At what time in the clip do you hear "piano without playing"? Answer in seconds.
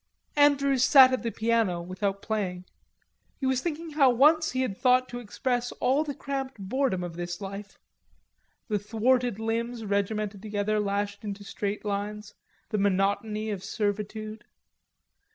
1.31-2.65